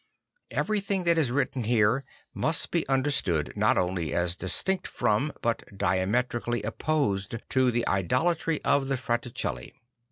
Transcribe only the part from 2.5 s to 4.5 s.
be understood not only as